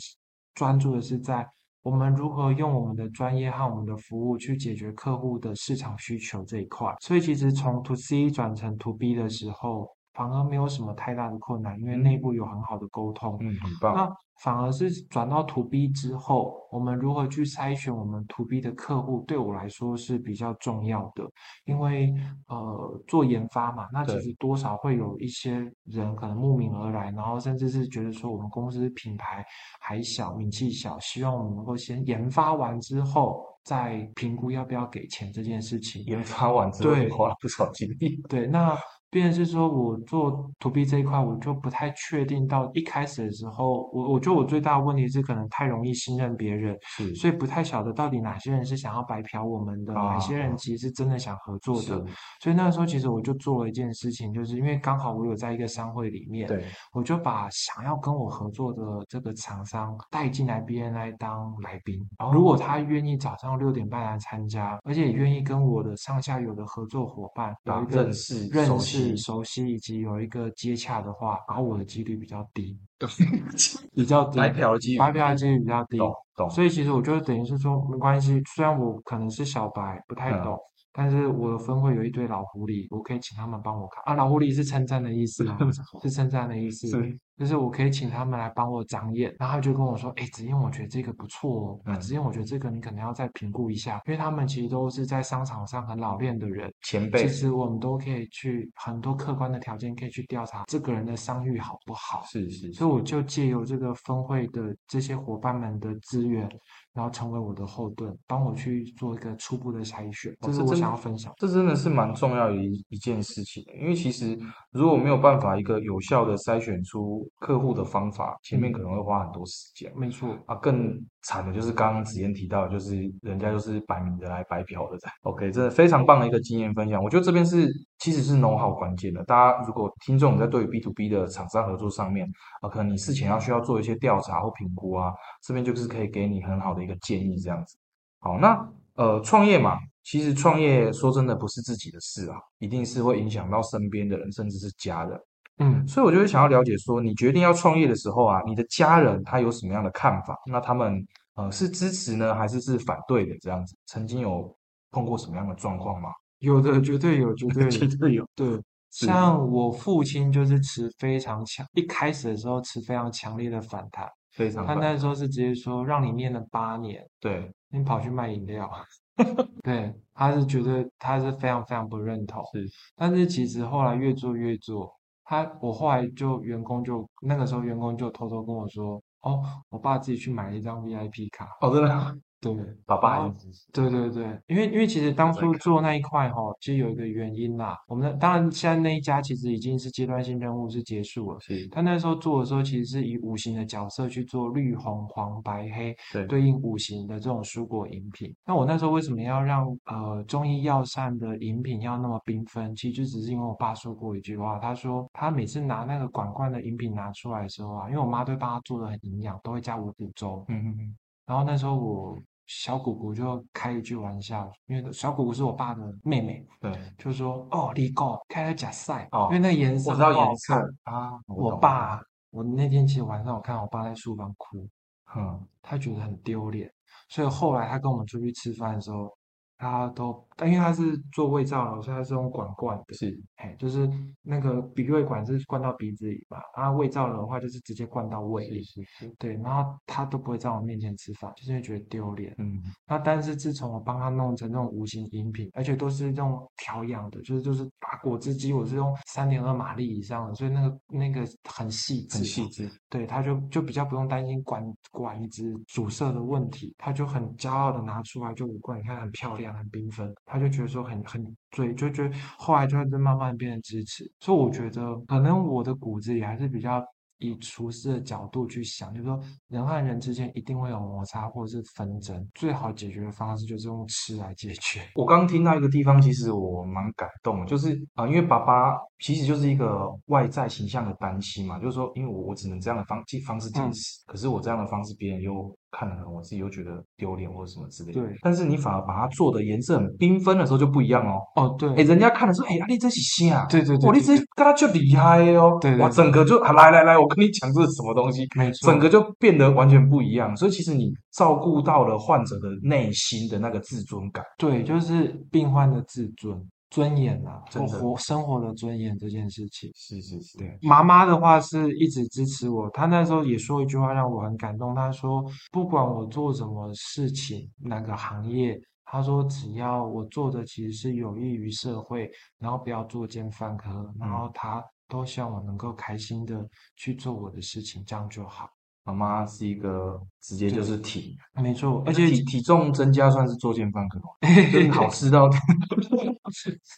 [0.55, 1.47] 专注的是在
[1.85, 6.89] 我们如何用我们的专业和我们的服务去解决客户的市场需求这一块。
[6.99, 13.37] 所以其实从 To C 转成 To B 的时候，反而没有什么太大的困难，因为内部有很好的沟通。
[13.41, 13.95] 嗯，很棒。
[13.95, 21.25] 那反而是转到 To B 之后，我们如何去筛选我们 To B 的客户，对我来说是比较重要的。
[21.67, 22.13] 因为
[22.49, 29.45] 呃，做研发嘛，那其实多少会有一些人可能慕名而来，然后甚至是觉得说我们公司品牌
[29.81, 36.05] 还小，名气小，希望我们能够先研发完之后再评估要不要给钱这件事情。
[36.07, 38.21] 研发完之后对花了不少精力。
[38.29, 38.77] 对，那
[39.15, 52.05] 变成是说我做 to B 这一块，我就不太确定到一开始的时候，我我觉得我最大的问题是可能太容易信任别人，是所以不太晓得到底哪些人是想要白嫖我们的，哪些人啊其实是真的想合作的。
[52.41, 62.05] 所以那个时候其实我就做了一件事情，就是因为刚好我有在一个商会里面，对，我就把想要跟我合作的这个厂商带进来 BNI 当来宾。
[62.19, 68.03] 然后如果他愿意早上六点半来参加，而且也愿意跟我的上下游的合作伙伴有一个
[68.51, 72.79] 认识熟悉以及有一个接洽的话，然后我的几率比较低，
[73.95, 75.99] 比较低，白嫖的机遇白嫖的几率比较低。
[75.99, 76.51] 懂懂。
[76.51, 80.59] 所以其实我觉得等于是说没关系，虽然我可能是小白，不太嗯懂，
[80.93, 84.15] 但是我的分会有一堆老狐狸，我可以请他们帮我看啊。
[84.17, 85.59] 老狐狸是称赞的意思吗，
[86.03, 92.01] 是称赞的意思，是就是我可以请他们来帮我长眼，然后他就跟我说，哎，子燕，我觉得这个不错哦，啊嗯。
[92.01, 102.23] 子燕，我觉得这个你可能要再评估一下，因为他们其实都是在商场上很老练的人，前辈其实我们都可以去很多客观的条件可以去调查这个人的商誉好不好。
[102.27, 102.67] 是是。
[102.69, 106.49] 是所以我就借由这个分会的这些伙伴们的资源，
[106.93, 111.37] 然后成为我的后盾，帮我去做一个初步的筛选，这是我想要分享的。
[111.39, 114.39] 这真的是蛮重要的一一件事情，因为其实
[114.71, 119.93] 如果没有办法一个有效的筛选出客户的方法，前面可能会花很多时间。
[119.97, 124.99] 没错，啊，更惨的就是刚刚子嫣提到，就是人家就是摆明的来白嫖的。
[125.23, 127.03] OK，真的非常棒的一个经验分享。
[127.03, 129.25] 我觉得这边是其实是 know how 关键的。
[129.25, 132.27] 大家如果听众在对于 B to B 的厂商合作上面
[132.61, 137.77] 啊，可能你事前要需要做一些调查或评估啊，这边就是可以给你很好的一个建议，这样子。
[138.21, 145.21] 好，那呃，创业嘛，其实创业说真的不是自己的事啊，一定是会影响到身边的人，甚至是家人。
[145.59, 150.37] 嗯，所以我就会想要了解说，你决定要创业的时候啊，你的家人他有什么样的看法？
[150.51, 153.37] 那他们呃是支持呢，还是是反对的？
[153.41, 154.55] 这样子，曾经有
[154.91, 156.11] 碰过什么样的状况吗？
[156.41, 157.97] 有的绝对有，绝对 有。
[157.97, 168.71] 对有，对，像我父亲就是持非常强，一开始的时候持非常强烈的反弹，非常反他那时候是直接说让你念了八年，对，你跑去卖饮料，
[169.63, 172.45] 对，他是觉得他是非常非常不认同。
[172.53, 174.93] 是但是其实后来越做越做，
[175.25, 182.19] 他我后来就员工就那个时候员工就偷偷跟我说，哦，我爸自己去买了一张 VIP 卡，哦，真的，
[182.53, 183.33] 对，爸爸
[183.73, 187.79] 对对对，因为因为其实当初做那一块哈，其实有一个原因啦。
[187.89, 198.35] 我们的当然现在那一家其实已经是阶段性任务是结束了，是，他那时候做的时候其实是以五行的角色去做绿红黄白黑对对应五行的这种蔬果饮品。
[198.45, 202.75] 那我那时候为什么要让呃中医药膳的饮品要那么缤纷？
[202.75, 210.45] 其实就只是因为我爸说过一句话，他说他每次拿那个管罐的饮品拿出来的时候啊，因为我妈都会帮他做的很营养，都会加五谷粥。
[210.49, 220.55] 嗯嗯嗯，然后那时候我小姑姑就开一句玩笑，因为小姑姑是我爸的妹妹，对，就说：“哦，李狗开了假赛，哦因为那个颜色我知道颜色
[220.85, 224.69] 啊，我懂爸，我那天其实晚上我看我爸在书房哭，
[225.17, 226.71] 嗯，他觉得很丢脸，
[227.09, 229.11] 所以后来他跟我们出去吃饭的时候，
[229.57, 233.19] 他都，但因为他是做胃造瘘，所以他是用管灌的，是。
[233.37, 233.89] 哎，就是
[234.23, 242.35] 那个鼻胃管是灌到鼻子里嘛，然后胃造瘘的话就是直接灌到胃里，是是，对，然后他都不会在我面前吃饭，就是因为觉得丢脸。
[242.39, 266.85] 嗯，那但是自从我帮他弄成那种无形饮品，而且都是这种调养的，就是就是打果汁机，我是用三点二马力以上的，所以那个那个很细致，很细致，对，他就就比较不用担心管管子阻塞的问题，他就很骄傲的拿出来，就五罐，你看很漂亮，很缤纷，他就觉得说很很追，就觉得后来就会慢慢变得支持，所以我觉得可能我的骨子里还是比较
[267.19, 274.81] 以厨师的角度去想，就是说人和人之间一定会有摩擦或者是纷争，最好解决的方式就是用吃来解决。
[274.97, 283.71] 我刚听到一个地方，其实我蛮感动，就是啊、因为爸爸其实就是一个外在形象的担心嘛，就是说，因为我我只能这样的方方式解嗯，
[284.07, 288.01] 可是我这样的方式别人又看了，我自己又觉得丢脸或者什么之类的。
[288.01, 291.21] 对但是你反而把它做的颜色很缤纷的时候就不一样哦。
[291.37, 293.45] 哦，对，哎，人家看了说，哎，啊，你这是啥？
[293.45, 295.59] 对对对我，你这对跟他就厉害哦。
[295.61, 300.35] 对对整个就啊来来来，我跟你讲这是什么东西，没错，整个就变得完全不一样。
[300.35, 304.25] 所以其实你照顾到了患者的内心的那个自尊感。
[304.39, 306.43] 对，就是病患的自尊、
[306.75, 309.71] 尊严啊，生活生活的尊严这件事情。
[309.77, 314.75] 是是是，对，妈妈的话是一直支持我，她那时候也说一句话让我很感动。
[314.75, 322.11] 她说，不管我做什么事情，哪个行业，她说只要我做的其实是有益于社会，
[322.41, 328.49] 然后不要作奸犯科，然后她都希望我能够开心的去做我的事情，这样就好。
[328.85, 334.05] 妈妈是一个直接就是体，没错，而而且且体体重增加算是作奸犯科吗，
[334.53, 335.29] 就是好吃到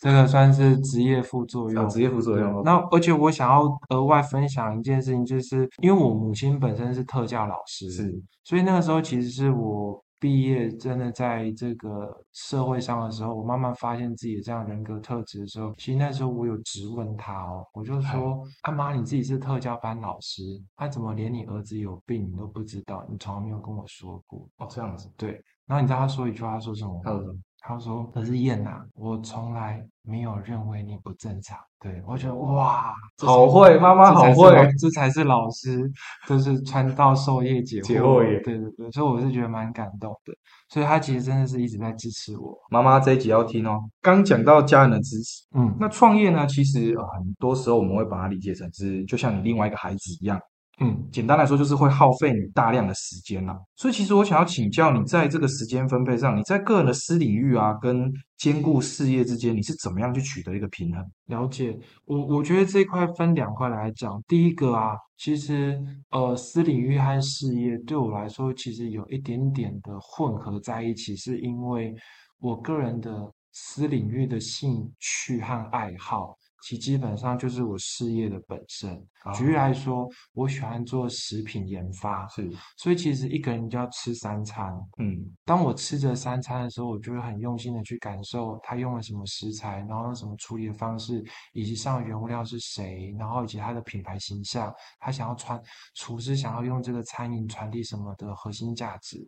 [0.00, 1.88] 这个 算是职业副作用。
[1.88, 2.62] 职业副作用。
[2.64, 20.42] 那而且我想要额外分享一件事情，就是因为我母亲本身是特教老师，是所以那个时候其实是我毕业，真的在这个社会上的时候，我慢慢发现自己的这样人格特质的时候，其实那时候我有质问他哦，我就说：“阿妈，你自己是特教班老师，
[20.76, 23.06] 他怎么连你儿子有病你都不知道？
[23.10, 24.48] 你从来没有跟我说过。
[24.56, 25.32] 哦，这样子，”对，
[25.66, 27.00] 然后你知道他说一句话，他说什么吗？
[27.04, 27.34] 他说什么
[27.66, 35.90] 他说：“可是燕呐、我从来没有认为你不正常。”对我觉得哇，好会，妈妈好会老，这才是老师，
[36.26, 40.32] 就是传道授业解解惑也对对对，所以我是觉得蛮感动的。
[40.68, 42.56] 所以他其实真的是一直在支持我。
[42.70, 43.80] 妈妈这一集要听哦。
[44.00, 50.40] 刚讲到家人的支持，嗯，那创业呢，其实呃很多时候我们会把它理解成是，就像你另外一个孩子一样。
[50.78, 53.58] 嗯，简单来说，就是会耗费你大量的时间啦。
[53.76, 61.02] 所以，其实我想要请教你，在这个时间分配上，你在个人的私领域啊，跟兼顾事业之间，你是怎么样去取得一个平衡？
[61.28, 61.78] 了解。
[62.04, 64.22] 我我觉得这一块分两块来讲。
[64.28, 71.94] 第一个啊，其实呃，私领域和事业对我来说，其实有一点点的混合在一起，是因为
[72.38, 76.36] 我个人的私领域的兴趣和爱好。
[76.66, 79.00] 其基本上就是我事业的本身。
[79.36, 84.74] 举例来说，我喜欢做食品研发，是，所以其实一个人就要吃三餐。
[84.98, 95.62] 嗯，当我吃着三餐的时候，我就会很用心的去感受他用了什么食材，然后用什么处理的方式，以及上的原物料是谁，然后以及他的品牌形象，他想要传
[95.94, 99.24] 厨师想要用这个餐饮传递什么的核心价值。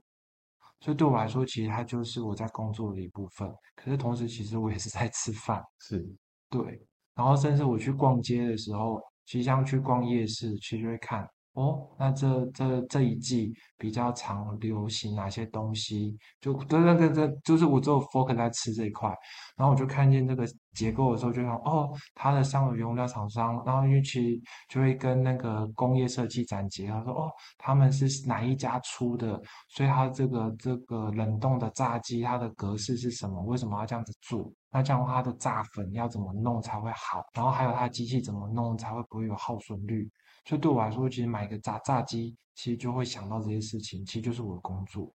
[0.81, 3.53] 所以对我来说，其实它就是我在工作的一部分。
[3.75, 5.61] 可是同时，其实我也是在吃饭。
[5.81, 6.09] 是，
[6.49, 6.81] 对，
[7.19, 16.17] 然后甚至我去逛街的时候，其实像去逛夜市，其实会看哦，那这这这一季比较常流行哪些东西？
[16.41, 19.09] 就对那个这就是我只有 focus 在吃这一块，
[19.57, 29.41] 然后我就看见这个结构的时候，就想哦，它的上游原料厂商，然后因为其就会跟那个工业设计展结合，说哦，他们是哪一家出的，
[29.71, 33.43] 所以它这个这个冷冻的炸鸡，它的格式是什么？
[33.43, 34.49] 为什么要这样子做？
[34.71, 37.21] 那这样的话，它的炸粉要怎么弄才会好？
[37.35, 40.09] 然后还有它的机器怎么弄才会不会有耗损率？
[40.49, 45.13] 所以对我来说，其实买个炸炸鸡，其实就会想到这些事情，其实就是我的工作。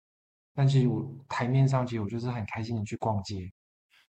[0.53, 3.49] 但其实我台面上，其实我就是很开心的去逛街。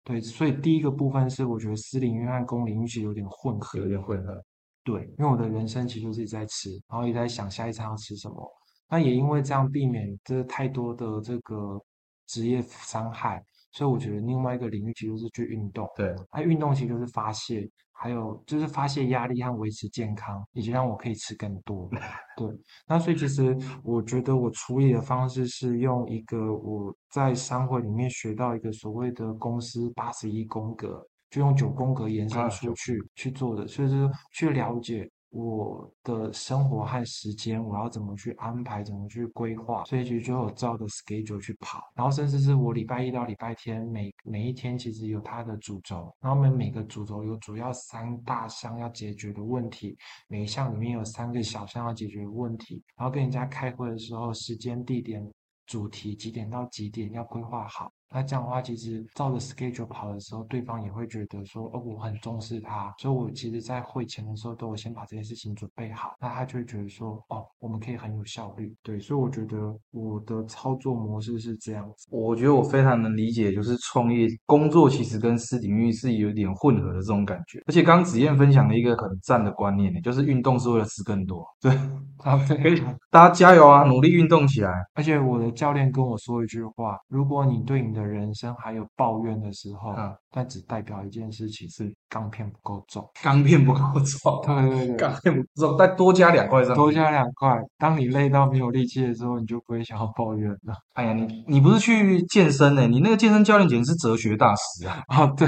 [0.03, 3.77] 对，所以第一个部分是我觉得私领域和公领域其实有点混合。
[3.77, 4.43] 有点混合。
[4.83, 8.51] 对，因为我的人生其实就是一直在吃，然后也在想下一餐要吃什么。
[8.89, 11.79] 那也因为这样避免这太多的这个
[12.25, 15.87] 职业伤害，所以我觉得另外一个领域其实是去运动。
[15.95, 21.89] 对，那运动其实就是发泄，还有就是发泄压力和维持健康，以及让我可以吃更多。
[22.37, 22.47] 对，
[22.87, 55.25] 那所以其实我觉得我处理的方式是用一个我在商会里面学到一个所谓的公司八十一宫格，就用九宫格延伸啊出去去做的，所以就是去了解我的生活和时间，我要怎么去安排，怎么去规划，所以其实就有照着 schedule 去跑，然后甚至是我礼拜一到礼拜天每每一天其实有它的主轴，然后我们每个主轴有主要三大项要解决的问题，每一项里面有三个小项要解决的问题，然后跟人家开会的时候，时间、地点、
[55.65, 57.89] 主题几点到几点要规划好。
[58.13, 68.75] 那这样的话，其实照着 schedule 跑的时候，对方也会觉得说，哦，我很重视他，所以我其实在会前的时候都有先把这些事情准备好，那他就会觉得说，哦，我们可以很有效率。
[68.83, 72.07] 对，所以我觉得我的操作模式是这样子。
[72.11, 77.63] 我觉得我非常能理解，就是创业工作其实跟私领域是有点混合的这种感觉。
[77.67, 81.45] 而且刚刚子燕分享了一个很赞的观念，就是运动是为了吃更多。
[81.61, 81.71] 对，
[82.23, 82.77] 啊，可对，
[83.09, 84.71] 大家加油啊，努力运动起来。
[84.95, 93.09] 而且我的教练跟我说一句话：如果你对你的人生还有抱怨的时候，嗯那只代表一件事情是钢片不够重。
[93.23, 96.75] 钢片不够重，对对对， 钢片不够重，再多加两块上。
[96.75, 97.57] 多加两块。
[97.77, 100.75] 当你累到没有力气的时候，你就不会想要抱怨了。
[100.93, 105.01] 哎呀，你你不是去健身呢、你那个健身教练简直是哲学大师啊！
[105.07, 105.47] 哦，对，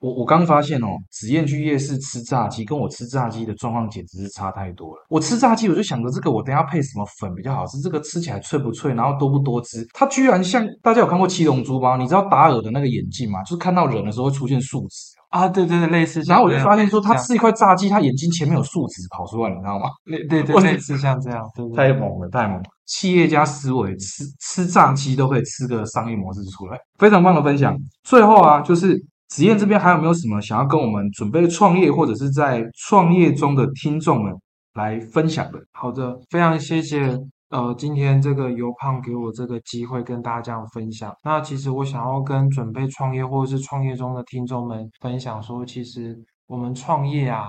[0.00, 5.06] 我我刚发现哦，子燕去夜市吃炸鸡，跟我吃炸鸡的状况简直是差太多了。
[5.08, 9.86] 我吃炸鸡，我就想着这个我等下配什么粉比较好吃，这个吃起来脆不脆，然后多不多汁。
[9.94, 11.96] 它居然像大家有看过七龙珠吗？
[11.96, 13.42] 你知道达尔的那个眼镜吗？
[13.44, 15.16] 就是看到人的时候会出现树脂。
[15.32, 19.86] 啊，对对对，类似然后我就发现说，他吃一块炸鸡，他眼睛前面有树脂跑出来，你知道吗？
[20.04, 22.62] 类对对 我类似像这样，对对对太猛了，太猛了！
[22.86, 27.74] 企业家思维，吃吃炸鸡都可以吃个商业模式出来，非常棒的分享。
[28.04, 28.94] 最后啊，就是
[29.28, 34.34] 子燕这边还有没有什么想要跟我们准备创业或者是在创业中的听众们
[34.74, 35.58] 来分享的？
[35.72, 37.18] 好的，非常谢谢
[37.52, 41.14] 呃今天这个尤胖给我这个机会跟大家这样分享。
[41.22, 47.48] 那其实我想要跟准备创业或者是创业中的听众们分享说，其实我们创业啊。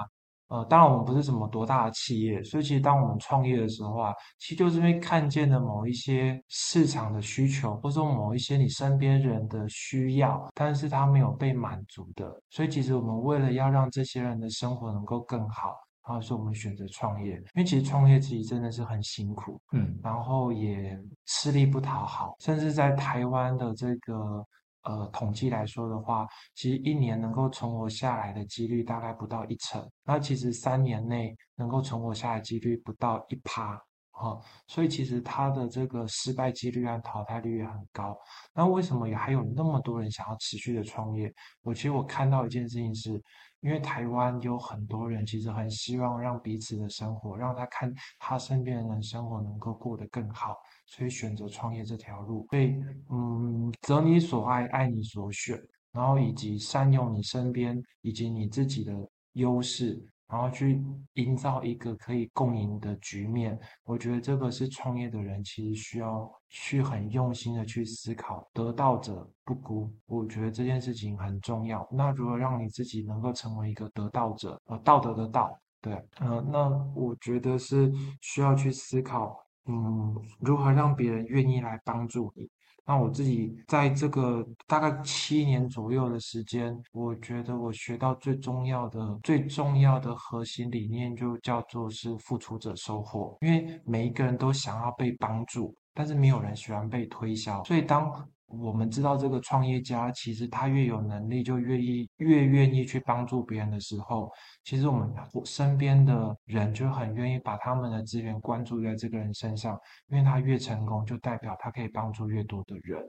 [0.49, 15.73] 呃，当然我们不是什么多大的企业，所以其实当我们创业的时候啊，其实就是因为看见了某一些市场的需求，或者说某一些你身边人的需要，但是他没有被满足的，所以其实我们为了要让这些人的生活能够更好，
[16.07, 24.45] 然后所以我们选择创业，因为其实创业其实真的是很辛苦，嗯，然后也吃力不讨好，甚至在台湾的这个
[24.83, 33.81] 呃统计来说的话，其实一年能够存活下来的几率大概不到一成，那其实三年内能够存活下来的几率不到一趴。
[34.15, 34.37] 啊、
[34.67, 38.15] 所以其实它的这个失败几率和淘汰率也很高。
[38.53, 41.33] 那为什么也还有那么多人想要持续的创业？
[41.63, 43.21] 我其实我看到一件事情是，
[43.63, 52.45] 因为台湾有很多人其实很希望让彼此的生活，让他看他身边的人生活能够过得更好，所以选择创业这条路。
[52.51, 52.75] 所以，
[53.09, 55.57] 嗯，择你所爱，爱你所选，
[55.93, 58.93] 然后以及善用你身边以及你自己的
[59.33, 63.55] 优势，然后去营造一个可以共赢的局面。
[63.83, 69.93] 我觉得这个是创业的人其实需要去很用心的去思考，得道者不孤。
[70.07, 71.87] 我觉得这件事情很重要。
[71.91, 82.49] 那如何让你自己能够成为一个得道者，呃，道德的道，对，呃，那我觉得是需要去思考，嗯，如何让别人愿意来帮助你。
[82.85, 93.37] 那我自己在这个大概七年左右的时间，我觉得我学到最重要的、最重要的核心理念，就叫做是付出者收获。
[93.41, 97.63] 因为每一个人都想要被帮助，但是没有人喜欢被推销。
[97.63, 98.11] 所以当
[98.59, 104.31] 我们知道这个创业家其实他越有能力，就越意越愿意去帮助别人的时候，
[104.63, 105.11] 其实我们
[105.45, 113.01] 身边的人就很愿意把他们的资源关注在这个人身上，因为他越成功，就代表他可以帮助越多的人。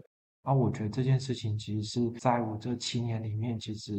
[0.43, 3.93] 而我觉得这件事情其实是在我这七年里面，其实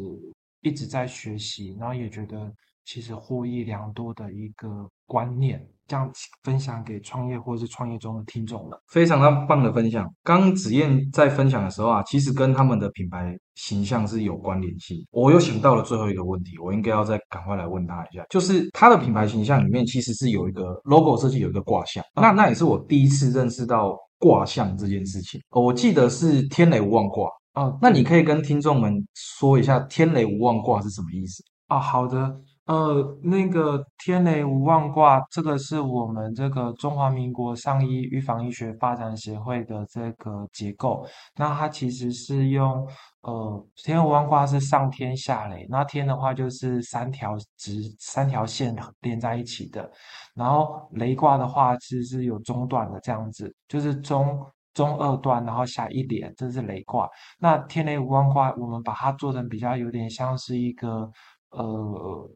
[0.61, 2.51] 一直在学习，然后也觉得
[2.85, 6.09] 其实获益良多的一个观念，这样
[6.43, 8.81] 分享给创业或是创业中的听众了。
[8.87, 10.07] 非常棒的分享。
[10.23, 14.97] 刚刚子燕在分享的时候啊，其实跟他们的品牌形象是有关联性。
[15.11, 22.03] 我又想到了最后一个问题，我应该要再赶快来问他一下，就是他的品牌形象里面其实是有一个 logo 设计，有一个卦象。
[22.15, 25.41] 那那也是我第一次认识到卦象这件事情。
[25.49, 27.29] 哦我记得是天雷无妄卦。
[27.55, 31.41] 哦，那你可以跟听众们说一下天雷无妄卦是什么意思？
[31.69, 32.35] 哦，好的，
[32.65, 41.05] 呃，那个天雷无妄卦，这个是我们这个中华民国上医预防医学发展协会的这个结构。
[41.35, 42.87] 那它其实是用
[43.21, 49.87] 呃，天雷无妄卦是上天下雷，那天的话就是三条直三条线 连在一起的，
[50.33, 54.43] 然后雷卦的话其实是有中段的这样子，就是中
[54.73, 57.07] 中二段，然后下一连，这是雷卦。
[57.39, 61.09] 那天雷无妄卦，我们把它做成比较有点像是一个
[61.51, 62.29] 呃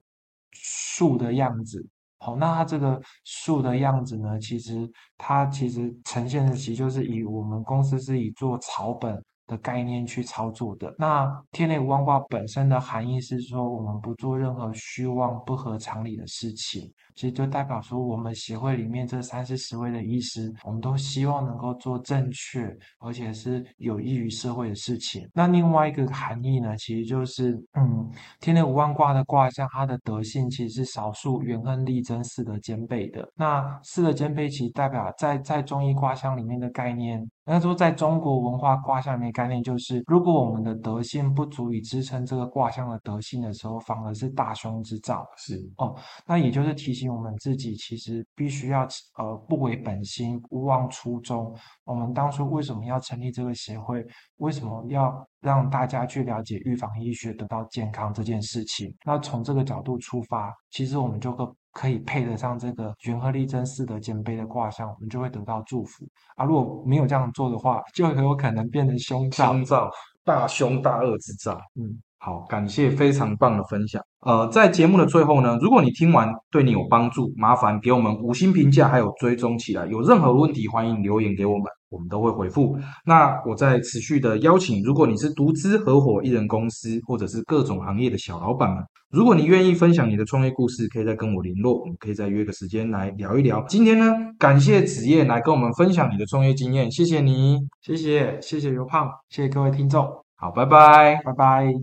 [0.60, 1.84] 树的样子。
[2.20, 10.93] 好，那它这个树的样子呢，其实它其实呈现的其实就是以我们公司是以做草本的概念去操作的。
[10.97, 16.91] 那天雷无妄卦本身的含义是说，我们不做任何虚妄不合常理的事情。
[17.20, 25.28] 其实就代表说，我们协会里面这三四十位的医师，我们都希望能够做正确，而且是有益于社会的事情。
[25.34, 28.09] 那另外一个含义呢，其实就是，嗯，
[28.39, 33.30] 天雷无妄卦的卦象，它的德性其实是少数元亨利贞四德兼备的。
[33.36, 45.28] 那四德兼备，其实代表在在中医卦象里面的概念，那说在中国文化卦象里面概念就是，如果我们的德性不足以支撑这个卦象的德性的时候，反而是大凶之兆。
[45.36, 45.93] 是哦，
[46.26, 47.09] 那也就是提醒。
[47.10, 48.88] 我们自己其实必须要
[49.18, 51.53] 呃不违本心，勿忘初衷。
[51.84, 54.05] 我们当初为什么要成立这个协会？
[54.38, 58.95] 为什么要让大家去了解预防医学、得到健康这件事情？
[59.05, 66.05] 那从这个角度出发，其实我们就可可以配得上这个元和利贞四德兼备的卦象，我们就会得到祝福
[66.36, 66.45] 啊！
[66.45, 69.91] 如果没有这样做的话，就很有可能变成凶兆，凶兆，
[70.24, 71.60] 大凶大恶之兆。
[71.76, 72.01] 嗯。
[72.22, 74.03] 好，感谢非常棒的分享。
[74.22, 79.88] 呃，在节目的最后呢，如果你听完对你有帮助，麻烦给我们五星评价，还有追踪起来。
[79.88, 82.78] 有任何问题，欢迎留言给我们，我们都会回复。
[83.05, 93.63] 那我在持续的邀请，如果你是独资、合伙、一人公司，或者是各种行业的小老板们，如果你愿意分享你的创业故事，可以再跟我联络，我们可以再约个时间来聊一聊。
[93.70, 100.05] 今天呢，感谢子夜来跟我们分享你的创业经验，谢谢你，谢谢谢谢尤胖，谢谢各位听众，
[100.36, 101.74] 好，拜拜，拜拜。